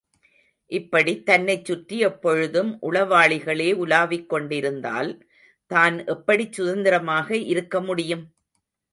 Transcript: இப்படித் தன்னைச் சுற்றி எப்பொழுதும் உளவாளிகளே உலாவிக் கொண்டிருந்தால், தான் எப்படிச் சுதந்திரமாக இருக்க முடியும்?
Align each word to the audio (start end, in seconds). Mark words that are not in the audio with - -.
இப்படித் 0.71 1.25
தன்னைச் 1.25 1.65
சுற்றி 1.65 1.97
எப்பொழுதும் 1.99 2.79
உளவாளிகளே 2.81 3.67
உலாவிக் 3.75 4.29
கொண்டிருந்தால், 4.29 5.11
தான் 5.71 6.05
எப்படிச் 6.05 6.53
சுதந்திரமாக 6.53 7.37
இருக்க 7.45 7.81
முடியும்? 7.81 8.25